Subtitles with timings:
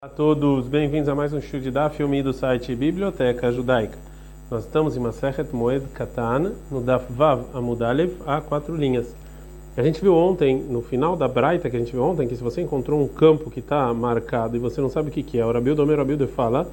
[0.00, 3.98] Olá a todos, bem-vindos a mais um show de da filme do site Biblioteca Judaica.
[4.48, 9.12] Nós estamos em Masechet Moed Katan, no Daf Vav Amudalev, a quatro linhas.
[9.76, 12.42] A gente viu ontem, no final da Braita que a gente viu ontem, que se
[12.44, 15.44] você encontrou um campo que está marcado e você não sabe o que, que é,
[15.44, 16.70] o Rabildo Omer Rabildo fala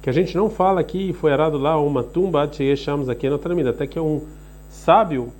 [0.00, 3.70] que a gente não fala que foi arado lá uma tumba chamamos aqui na Tramida,
[3.70, 4.22] até que um
[4.68, 5.32] sábio,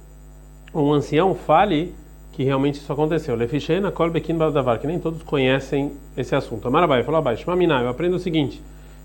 [0.75, 1.95] um ancião fale
[2.33, 3.35] que realmente isso aconteceu.
[3.37, 6.69] Lefishena kol bekin baldavar, que nem todos conhecem esse assunto.
[6.69, 8.63] Amarabai falou abaixo, Maminá, eu aprendo o seguinte: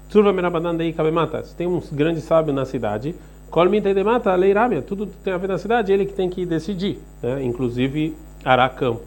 [0.10, 1.44] Tsurva merabadan dei kabemata.
[1.44, 3.16] Se tem um grande sábio na cidade,
[3.50, 7.44] kol mitedemata leirabia, tudo tem a ver na cidade, ele que tem que decidir, né?
[7.44, 9.02] inclusive ará campo.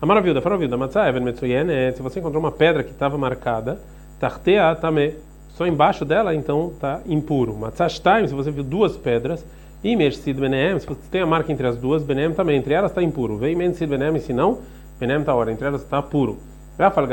[0.00, 3.80] Amaravilda, faravilda, matzah even metsuyenet, se você encontrou uma pedra que estava marcada,
[4.20, 5.14] tartea tame,
[5.48, 7.52] só embaixo dela, então está impuro.
[7.56, 9.44] Matzah shtaim, se você viu duas pedras,
[9.82, 12.90] e Mersid Benem, se você tem a marca entre as duas, Benem também, entre elas
[12.90, 13.38] está impuro.
[13.38, 14.58] Vem Mersid Benem, se não,
[14.98, 16.38] Benem está hora, entre elas está puro.
[16.76, 17.06] Agora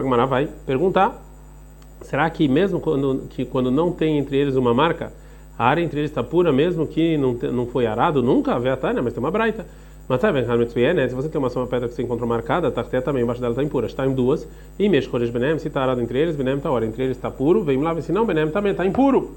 [0.00, 1.18] o Gamara vai perguntar:
[2.02, 5.12] será que mesmo quando, que quando não tem entre eles uma marca,
[5.58, 8.22] a área entre eles está pura, mesmo que não, não foi arado?
[8.22, 9.66] Nunca, vê a Tânia, mas tem uma braita.
[10.08, 11.08] Mas sabe, né?
[11.08, 13.52] se você tem uma, uma pedra que você encontrou marcada, a tarté também, embaixo dela
[13.52, 14.46] está impura, está em duas.
[14.78, 17.30] E mexe com Benem, se está arado entre eles, Benem está hora, entre eles está
[17.30, 19.34] puro, vem lá, se não, Benem também está impuro.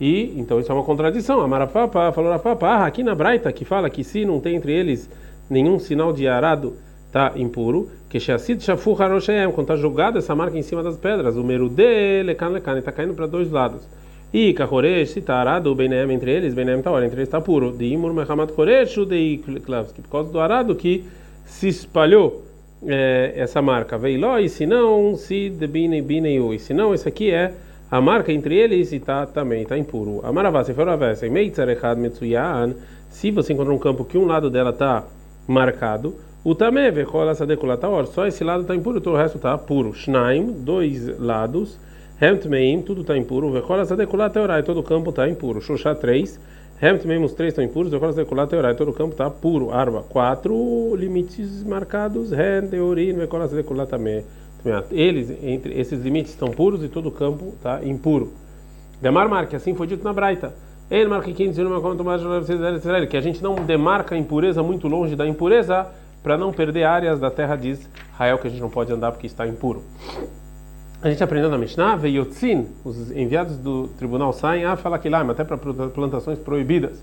[0.00, 1.40] E então isso é uma contradição.
[1.40, 5.10] Amarafapa falou Rafapa, ah, aqui na Braita que fala que se não tem entre eles
[5.50, 6.74] nenhum sinal de arado,
[7.06, 7.88] está impuro.
[8.08, 12.22] Que Shassid Shafu Haroshem, quando está jogada essa marca em cima das pedras, o Merude
[12.24, 13.86] Lekan Lekan está caindo para dois lados.
[14.32, 17.72] E Kahoresh, se está arado, Benem entre eles, Benem está entre eles está puro.
[17.72, 21.04] De Imur Mehamat Horesh, de Klavski, por causa do arado que
[21.46, 22.44] se espalhou
[22.86, 23.96] é, essa marca.
[23.96, 27.54] Veiló, e se não, se de Bine Bine E se não, esse aqui é
[27.90, 30.20] a marca entre eles está também está impuro.
[33.08, 35.04] Se você encontrar um campo que um lado dela está
[35.46, 36.14] marcado,
[36.44, 39.94] o tamé vecola sadekulator, só esse lado está impuro, todo o resto está puro.
[39.94, 41.78] Shnaim, dois lados,
[42.20, 45.60] hemtmeim, tudo está impuro, vecola sadekulator, todo o campo está impuro.
[45.62, 46.38] Xoxá, três,
[46.82, 49.72] hemtmeim, os três estão impuros, vecola sadekulator, todo o campo está puro.
[49.72, 54.24] Arba, quatro limites marcados, hen, deorim, vecola sadekulatamé.
[54.90, 58.32] Eles, entre esses limites estão puros e todo o campo está impuro.
[59.00, 60.52] Demar marca, assim foi dito na Braita.
[63.08, 65.86] Que a gente não demarca a impureza muito longe da impureza
[66.22, 69.26] para não perder áreas da terra de Israel que a gente não pode andar porque
[69.26, 69.82] está impuro.
[71.00, 75.20] A gente aprendeu na Mishnah, Veyotzin, os enviados do tribunal saem a falar que lá,
[75.20, 77.00] até para plantações proibidas.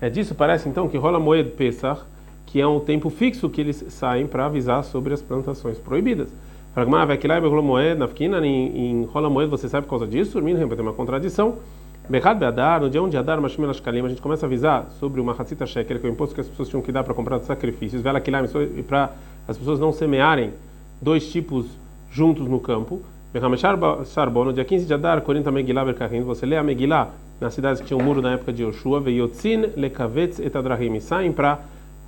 [0.00, 2.02] É disso parece então que rola Moed Pesach,
[2.46, 6.28] que é um tempo fixo que eles saem para avisar sobre as plantações proibidas.
[6.74, 10.38] Pragma vai que lá moed na fquina em rola moed você sabe por causa disso?
[10.38, 11.58] Urmin tem uma contradição.
[12.08, 15.20] Bechat beadar no dia 1 de Adar Mashmel Ashkalim a gente começa a avisar sobre
[15.20, 17.38] uma Hatzita Sheker que é o imposto que as pessoas tinham que dar para comprar
[17.38, 18.02] sacrifícios.
[18.02, 18.42] Vela lá
[18.88, 19.12] para
[19.46, 20.52] as pessoas não semearem
[21.00, 21.66] dois tipos
[22.10, 23.00] juntos no campo.
[23.32, 27.10] Bechameshar Sarbon no dia 15 de Adar Corinta Megillah Berkahim você lê a Megillah
[27.40, 31.30] nas cidades que tinham um muro na época de Yoshua Veyotzin Lekavetz et Adrahim saem
[31.30, 31.60] para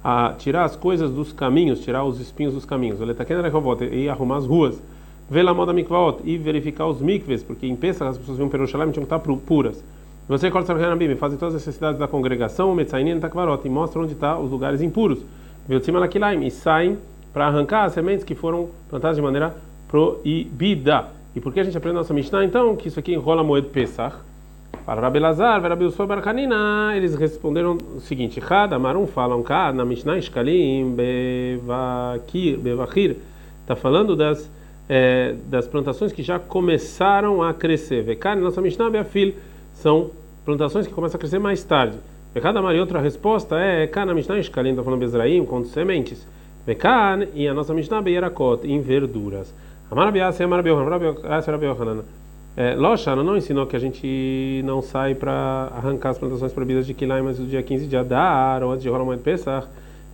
[0.08, 3.00] a tirar as coisas dos caminhos, tirar os espinhos dos caminhos.
[3.26, 3.44] Querendo
[3.92, 4.80] e arrumar as ruas.
[5.28, 8.58] Vê lá moda mikvaot e verificar os mikves, porque em Pesach as pessoas vinham para
[8.58, 9.82] Jerusalém tinham que estar puras.
[10.28, 14.12] Você corta o Hanabim, fazem todas as necessidades da congregação, Metzainin Takvarot, e mostra onde
[14.12, 15.18] estão tá os lugares impuros.
[15.68, 16.98] E saem
[17.32, 19.56] para arrancar as sementes que foram plantadas de maneira
[19.88, 21.06] proibida.
[21.34, 22.76] E por que a gente aprende a nossa Mishnah então?
[22.76, 24.14] Que isso aqui enrola Moed Pesach.
[24.84, 29.84] Para Rabi Lazar, Rabi Usfor Barkanina, eles responderam o seguinte: Cada Marum falam cá na
[29.84, 33.16] Mishnah Ishkalim Bevakir, Bevachir,
[33.62, 34.49] está falando das
[34.88, 38.03] é, das plantações que já começaram a crescer.
[38.03, 39.34] Vekar, nossa Mishnah Beafil,
[39.75, 40.10] são
[40.44, 41.98] plantações que começam a crescer mais tarde.
[42.34, 46.27] Vekar, Mari, outra resposta é Cá na Mishnah Ishkalim, está falando Bezraim, com sementes.
[46.66, 49.54] Vekar, e a nossa Mishnah Beyerakot, em verduras.
[49.91, 52.03] Amarabiasa e Amarabiyohan, Amarabiasa e Amarabiyohan.
[52.56, 56.94] É, Loshana não ensinou que a gente não sai para arrancar as plantações proibidas de
[56.94, 59.66] Kilai, mas no dia 15 de Adar, ou antes de Rolamot Pesach.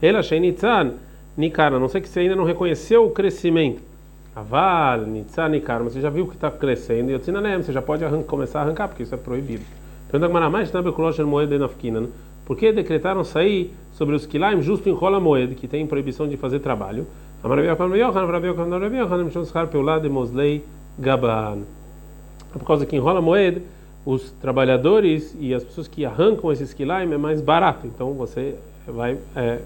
[0.02, 0.94] Ela Sheinitzan,
[1.36, 3.80] Nikara, não sei que você ainda não reconheceu o crescimento.
[4.34, 8.04] Aval, Nitzan, Nikara, mas você já viu que está crescendo, e disse, você já pode
[8.24, 9.62] começar a arrancar, porque isso é proibido.
[10.10, 10.72] Pergunta que mais
[12.44, 16.36] por que decretaram sair sobre os Kilaim justo em Rola Moed, que tem proibição de
[16.36, 17.06] fazer trabalho?
[17.44, 20.60] Amarabiah, Amarabiah, Amarabiah, Amarabiah, Amarabiah, Amarabiah,
[20.98, 21.81] Gaban
[22.58, 23.60] por causa que enrola moeda,
[24.04, 27.86] os trabalhadores e as pessoas que arrancam esses quilaim é mais barato.
[27.86, 28.56] Então você
[28.86, 29.60] vai é,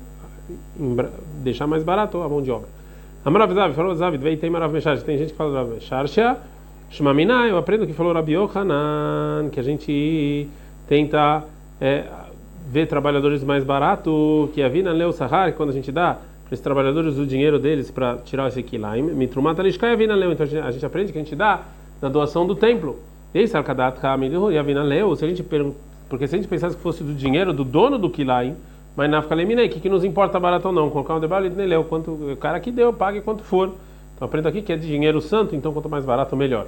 [1.43, 2.69] deixar mais barato a mão de obra.
[3.25, 4.73] Amarav falou Zavid, veio tem Marav.
[5.05, 6.37] Tem gente que fala Rav Mesharsha.
[6.91, 10.49] Shmamina, eu aprendo que falou Rabi Yohanan, que a gente
[10.87, 11.43] tenta
[11.81, 12.05] é,
[12.69, 16.61] ver trabalhadores mais barato, que a Vina Leu Sahar, quando a gente dá para os
[16.61, 19.03] trabalhadores o dinheiro deles para tirar esse kilaim.
[19.03, 20.31] Mitrumata lishkai vina leu.
[20.33, 21.63] Então a gente aprende que a gente dá
[22.01, 22.97] na doação do templo.
[23.33, 25.45] Se a gente
[26.09, 28.55] porque se a gente pensasse que fosse do dinheiro do dono do kilaim,
[28.97, 30.89] mas na leminei, o que, que nos importa barato ou não?
[30.89, 33.73] Colocar um debate nele, leu quanto o cara que deu, pague quanto for.
[34.15, 36.67] Então aprendo aqui que é de dinheiro santo, então quanto mais barato melhor.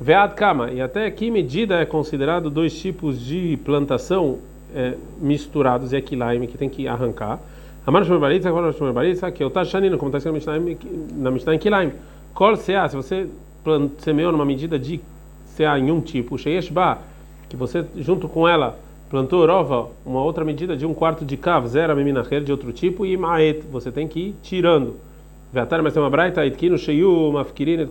[0.00, 4.38] Vead kama, e até que medida é considerado dois tipos de plantação
[4.74, 7.40] é, misturados e kilaim que tem que arrancar.
[7.86, 10.50] Amar Shmer Baritza, agora Shmer Baritza, que é o Tashanino, como está escrito
[11.14, 11.92] na Mishnah em Kilaim.
[12.34, 13.28] Kol se você
[13.98, 15.00] semeou numa medida de
[15.46, 16.98] Sea em um tipo, Sheyeshba,
[17.48, 18.78] que você junto com ela
[19.08, 23.06] plantou Rova, uma outra medida de um quarto de Kav, Zera Meminacher, de outro tipo,
[23.06, 24.96] e Maet, você tem que ir tirando.
[25.52, 27.88] Veatar, mas tem uma braita, Itkino Sheyu, Mafkirin, et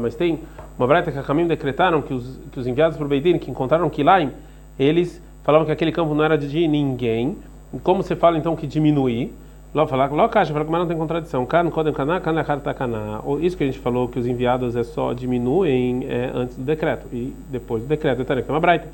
[0.00, 0.40] mas tem
[0.76, 3.50] uma braita que a Kamim decretaram que os, que os enviados para o Beidin, que
[3.50, 4.32] encontraram Kilaim,
[4.78, 7.36] eles falavam que aquele campo não era de ninguém,
[7.84, 9.32] como você fala então que diminuir?
[9.72, 11.46] Lá falar, lá caixa, fala que não tem contradição.
[11.46, 13.20] Kan kodem kana, kan takana.
[13.40, 17.06] Isso que a gente falou que os enviados é só diminuem é, antes do decreto
[17.12, 18.20] e depois do decreto.
[18.20, 18.88] Então, é uma braita.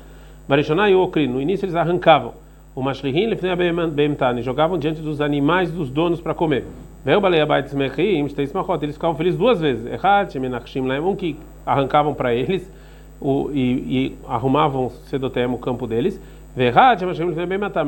[0.47, 2.33] Barishonai e Okri, no início eles arrancavam
[2.77, 3.55] o mashrihin lefnei
[3.89, 6.63] beemtani, jogavam diante dos animais dos donos para comer.
[7.03, 9.91] Veio balei abaites mechim, eles ficavam felizes duas vezes.
[9.91, 11.35] Errat, menachim um que
[11.65, 12.71] arrancavam para eles
[13.19, 16.21] o, e, e arrumavam cedotem o campo deles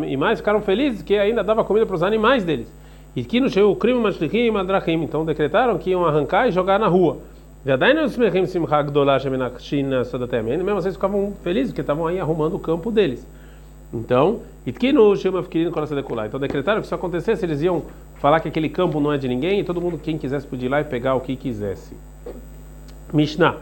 [0.07, 2.71] e mais ficaram felizes que ainda dava comida para os animais deles.
[3.15, 3.99] E que no o crime
[4.51, 7.17] madrachim, então decretaram que iam arrancar e jogar na rua.
[10.63, 13.27] Mesmo vocês ficavam felizes porque estavam aí arrumando o campo deles.
[13.91, 14.41] Então,
[16.27, 17.81] então decretaram que se isso acontecesse, eles iam
[18.19, 20.69] falar que aquele campo não é de ninguém e todo mundo, quem quisesse, podia ir
[20.69, 21.97] lá e pegar o que quisesse.
[23.11, 23.57] Mishnah.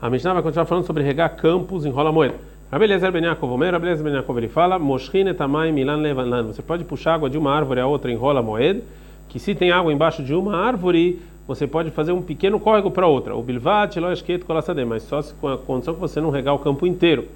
[0.00, 2.51] A Mishnah vai continuar falando sobre regar campos em rola moeda.
[2.72, 6.44] Rabi Eliezer Ben Yaakov, Omer, Rabi Eliezer Ben Yaakov, ele fala, Moshrin etamai milan levanan.
[6.44, 8.82] Você pode puxar água de uma árvore a outra em rola moed,
[9.28, 13.06] que se tem água embaixo de uma árvore, você pode fazer um pequeno córrego para
[13.06, 13.36] outra.
[13.36, 16.86] O bilvat, loesket, kolasadem, mas só com a condição que você não regar o campo
[16.86, 17.28] inteiro.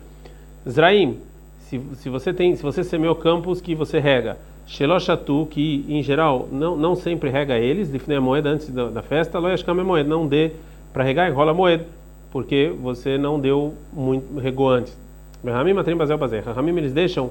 [0.67, 1.19] Zraim,
[1.59, 6.49] se, se você tem, se você semeou campos que você rega, Sheloshatu, que em geral
[6.51, 10.27] não, não sempre rega eles, definir a moeda antes da, da festa, loeshkam moeda, não
[10.27, 10.53] dê
[10.95, 11.85] para regar em rola moeda,
[12.33, 15.05] porque você não deu muito, regou antes.
[15.45, 16.19] Ramim matrim bazel.
[16.55, 17.31] Ramim eles deixam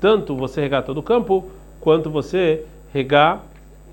[0.00, 1.50] tanto você regar todo o campo
[1.80, 3.44] quanto você regar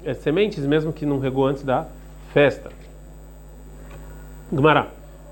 [0.05, 1.87] é, sementes mesmo que não regou antes da
[2.33, 2.69] festa.
[4.51, 4.87] Gmará.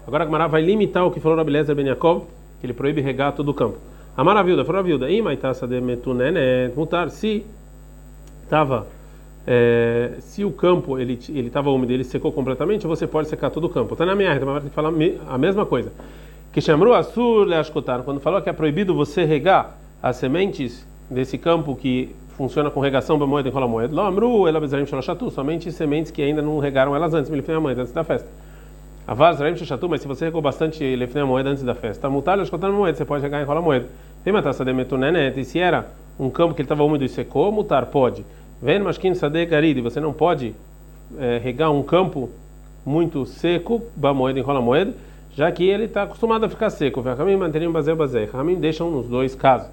[0.08, 2.26] Agora Gmará vai limitar o que falou Rabelezer Ben Yaakov,
[2.60, 3.78] que ele proíbe regar todo o campo.
[4.16, 5.08] A maravilha, falou a viúda,
[6.76, 7.46] mutar, se
[8.44, 8.88] estava
[9.46, 13.66] é, se o campo ele ele estava úmido, ele secou completamente, você pode secar todo
[13.66, 13.96] o campo.
[13.96, 14.92] Tá na minha mas ter que falar
[15.28, 15.92] a mesma coisa.
[16.54, 21.78] Que chamou Assur Leashkotar, quando falou que é proibido você regar as sementes desse campo
[21.78, 23.96] que funciona com regação para moeda e rola moeda.
[23.96, 27.84] Lo amru elabezarim shalashatu, somente sementes que ainda não regaram elas antes, me a moeda
[27.84, 28.28] antes da festa.
[29.08, 32.38] Avar zarim shashatu, mas se você regou bastante lefnei a moeda antes da festa, mutar
[32.38, 33.88] Leashkotar moeda, você pode regar em rola moeda.
[34.22, 35.88] Tem uma taça de metunenet, e se era
[36.20, 38.26] um campo que ele estava úmido e secou, mutar pode.
[38.62, 40.54] Vem maskin sade garid, você não pode
[41.18, 42.30] é, regar um campo
[42.86, 44.94] muito seco, ba moeda enrola moeda
[45.36, 47.02] já que ele está acostumado a ficar seco.
[47.02, 48.30] Rahamim manteniam bazer bazer.
[48.32, 49.70] Rahamim deixam nos dois casos.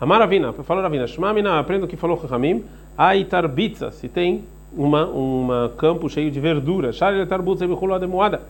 [0.00, 2.64] Amaravina, falou Ravina, Shmamina, aprenda o que falou Rahamim.
[2.96, 6.92] Aitarbitza, se tem uma uma campo cheio de verdura.
[6.92, 8.40] Sharetarbutza de moada.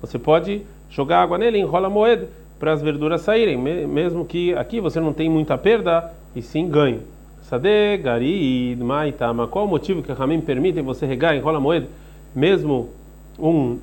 [0.00, 5.00] Você pode jogar água nele, enrola moeda para as verduras saírem, mesmo que aqui você
[5.00, 7.00] não tem muita perda e sim ganho.
[7.42, 9.48] Sade, gari, maitama.
[9.48, 11.88] Qual o motivo que Rahamim permite você regar, enrola moeda,
[12.34, 12.90] mesmo
[13.38, 13.78] um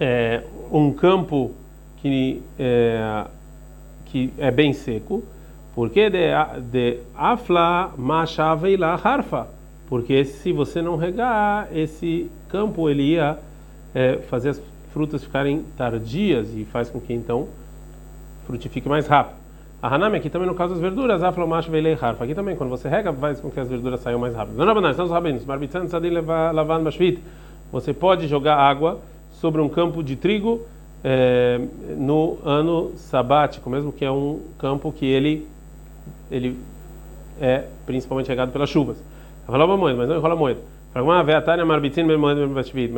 [0.00, 1.52] é, um campo
[1.98, 3.24] que é,
[4.06, 5.22] que é bem seco,
[5.74, 6.28] porque de,
[6.70, 9.48] de afla machaveila harfa,
[9.88, 13.38] porque se você não regar esse campo ele ia
[13.94, 14.62] é, fazer as
[14.92, 17.48] frutas ficarem tardias e faz com que então
[18.46, 19.36] frutifique mais rápido.
[19.82, 22.24] A Hanami aqui também no caso das verduras, afla machaveila harfa.
[22.24, 24.56] Aqui também quando você rega faz com que as verduras saiam mais rápido.
[24.56, 25.40] Não, não, não, estamos sabendo.
[27.72, 29.00] Você pode jogar água
[29.40, 30.60] sobre um campo de trigo
[31.04, 31.60] é,
[31.96, 35.46] no ano sabático, mesmo que é um campo que ele
[36.30, 36.58] ele
[37.40, 39.02] é principalmente regado pelas chuvas.
[39.48, 40.60] Enrola moeda, mas não enrola moeda.
[40.94, 41.04] Mas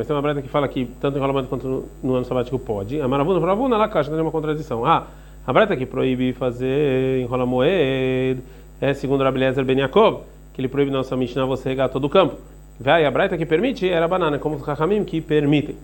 [0.07, 3.01] tem uma breta que fala que tanto enrola moeda quanto no, ano sabático pode.
[3.01, 4.85] A maravuna, maravuna, lá caixa, tem uma contradição.
[4.85, 5.09] Ah,
[5.45, 8.41] a breta que proíbe fazer enrola moeda
[8.81, 10.21] é segundo Rabbi Eliezer Ben Yaakov,
[10.55, 12.37] que ele proíbe nossa Mishnah você regar todo o campo.
[12.79, 15.75] Vai, a breta que permite era banana, como os Chachamim que permitem.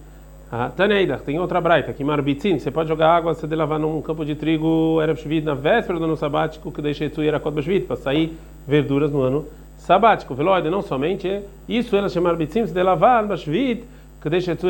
[0.57, 4.01] Ah, Taneida, tem outra braita, que marbitzin, você pode jogar água, você de lavar num
[4.01, 5.13] campo de trigo, era
[5.45, 7.41] na véspera do ano sabático, que deixei tu era
[7.89, 9.47] para sair verduras no ano
[9.77, 10.33] sabático.
[10.33, 13.83] Veloide, não somente isso, ela chamar bitzim de lavar, bashvit,
[14.23, 14.61] que deixa de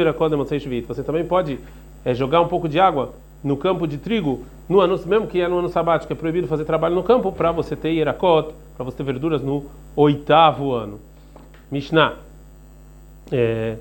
[0.88, 1.59] Você também pode
[2.03, 3.12] é, jogar um pouco de água
[3.43, 6.64] no campo de trigo, no ano, mesmo que é no ano sabático, é proibido fazer
[6.64, 10.99] trabalho no campo, para você ter irakot, para você ter verduras no oitavo ano.
[11.71, 12.14] Mishnah.
[13.31, 13.76] É,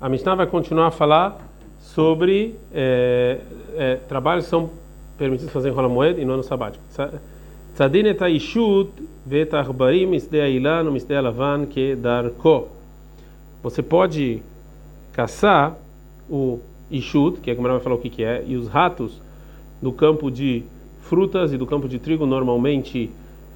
[0.00, 1.38] a Mishnah vai continuar a falar
[1.80, 3.38] sobre é,
[3.76, 4.70] é, trabalhos que são
[5.16, 6.84] permitidos fazer em rola moeda e no ano sabático.
[7.74, 8.90] Tzadin et ishut
[9.24, 12.68] vetachbarim misdei ailan misdei alavan que darko.
[13.62, 14.42] Você pode
[15.12, 15.76] caçar
[16.28, 16.60] o
[16.90, 19.20] ishut, que a Gemara vai falar o que, que é, e os ratos
[19.80, 20.62] do campo de
[21.00, 23.10] frutas e do campo de trigo normalmente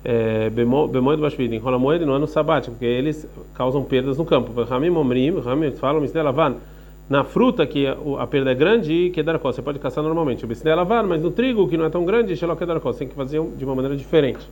[0.05, 4.53] é, bemoed bashvid, enrola moeda no ano sabático, porque eles causam perdas no campo.
[4.63, 6.57] Ramim omrim, ramim falam misdelavan,
[7.09, 10.45] na fruta que a perda é grande que você pode caçar normalmente.
[10.45, 13.65] O misdelavan, mas no trigo que não é tão grande, shelo tem que fazer de
[13.65, 14.49] uma maneira diferente.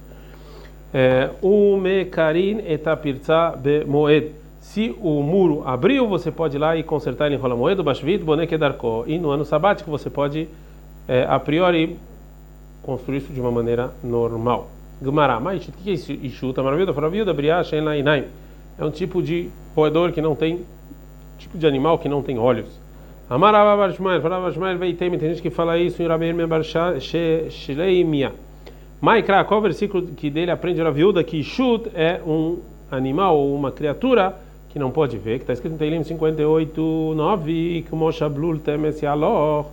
[0.92, 7.26] É, o mekarin etapirza bemoed se o muro abriu, você pode ir lá e consertar
[7.26, 9.04] ele em rola moeda, bashvid, boneque darko.
[9.06, 10.46] E no ano sabático você pode,
[11.06, 11.96] é, a priori,
[12.82, 14.68] construir isso de uma maneira normal.
[15.00, 16.12] Gumará, mas o que é isso?
[16.12, 18.24] Ishuta, maravilha, faravilha, briá, shen inaim.
[18.78, 20.64] É um tipo de roedor que não tem,
[21.38, 22.68] tipo de animal que não tem olhos.
[23.30, 28.32] Amarava Barshmael, falava Barshmael, veitem, tem gente que fala isso em Rabeir Mebarshá, Shleimia.
[29.00, 32.58] Maikra, qual versículo que dele aprende a viúva que Ishut é um
[32.90, 34.34] animal ou uma criatura
[34.70, 38.58] que não pode ver, que está escrito em Teilim 58, 9, que o Moshe Blul
[38.58, 39.66] temes alor,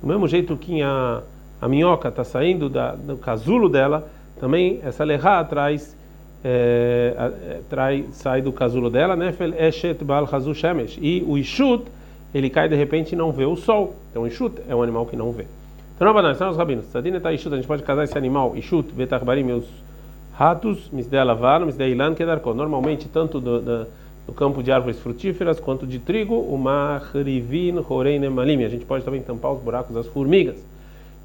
[0.00, 1.22] do mesmo jeito que a,
[1.60, 4.08] a minhoca está saindo da, do casulo dela,
[4.42, 5.96] também essa lehá traz,
[6.42, 11.84] é, é, traz sai do casulo dela, nefel eshet bal hazu shemesh, e o ishut,
[12.34, 15.06] ele cai de repente e não vê o sol, então o ishut é um animal
[15.06, 15.46] que não vê.
[15.94, 18.92] Então, não, não, os rabinos, sadina tá ishut, a gente pode casar esse animal, ishut,
[18.92, 19.68] betachbarim, os
[20.34, 23.86] ratos, misdei lavar, misdei ilan, kedarko, normalmente tanto do, do
[24.26, 28.64] no campo de árvores frutíferas quanto de trigo, o mahrivin horein emalim.
[28.64, 30.56] A gente pode também tampar os buracos das formigas.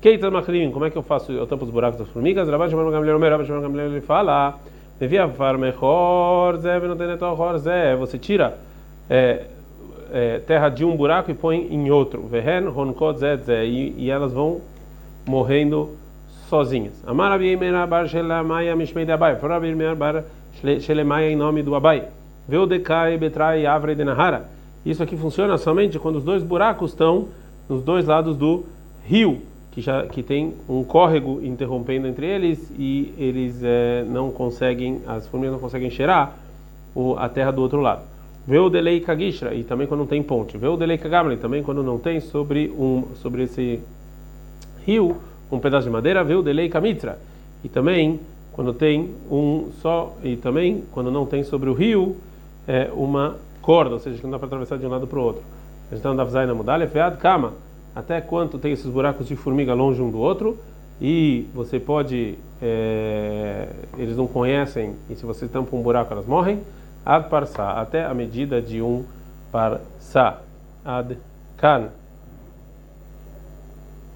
[0.02, 1.32] Keitas mahrivin, como é que eu faço?
[1.32, 2.48] Eu tampo os buracos das formigas?
[2.48, 4.60] Rabbi Shimon Gamliel Omer, Rabbi Shimon Gamliel ele fala,
[5.00, 7.96] devia farmechor zé, venotenotor zé.
[7.96, 8.58] Você tira
[9.10, 9.46] é,
[10.12, 12.22] é, terra de um buraco e põe em outro.
[12.28, 13.66] Vehen honkot zé zé.
[13.66, 14.62] E elas vão
[15.26, 15.90] morrendo
[16.48, 17.04] sozinhas.
[17.06, 19.36] Amar Rabi Meir Bar Shelemaya Mishmei de Abai.
[19.38, 20.24] Foi Rabi Meir Bar
[20.80, 22.06] Shelemaya em nome do Abai.
[22.48, 24.50] Veudecai betrai avre de nahara.
[24.86, 27.28] Isso aqui funciona somente quando os dois buracos estão
[27.68, 28.64] nos dois lados do
[29.04, 29.42] rio,
[29.78, 35.28] que já que tem um córrego interrompendo entre eles e eles é, não conseguem, as
[35.28, 36.36] formigas não conseguem cheirar
[36.96, 38.02] o, a terra do outro lado.
[38.48, 40.58] Veudelei kagishra e também quando não tem ponte.
[40.58, 43.80] Veudelei kagamli também quando não tem sobre um sobre esse
[44.84, 45.18] rio
[45.52, 46.24] um pedaço de madeira.
[46.24, 47.20] Veudelei kamitra
[47.64, 48.20] e também
[48.54, 52.18] quando tem um só e também quando não tem sobre o rio
[52.68, 55.22] é, uma corda, ou seja, que não dá para atravessar de um lado para o
[55.22, 55.44] outro.
[55.92, 57.67] Então, Davzai na mudalha, fead, cama.
[57.98, 60.56] Até quanto tem esses buracos de formiga longe um do outro?
[61.02, 66.62] E você pode, é, eles não conhecem, e se você tampa um buraco, elas morrem.
[67.04, 69.04] Ad parsa, até a medida de um
[69.52, 70.42] parsa.
[70.86, 71.18] Ad
[71.58, 71.90] kan.